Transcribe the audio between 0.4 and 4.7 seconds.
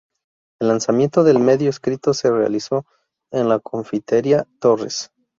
El lanzamiento del medio escrito se realizó en la Confitería